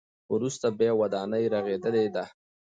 وروسته 0.33 0.67
بیا 0.79 0.91
ودانۍ 1.01 1.43
رغېدلې 1.53 2.05
ده. 2.15 2.23